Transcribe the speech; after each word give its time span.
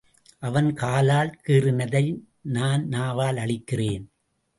அவன் 0.39 0.73
காலால் 0.73 1.39
கீறினதை 1.47 2.21
நான் 2.41 2.87
நாவால் 2.89 3.37
அழிக்கிறேன். 3.37 4.05